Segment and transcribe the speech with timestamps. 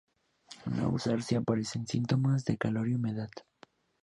[0.65, 3.29] No usar si aparecen síntomas de calor y humedad.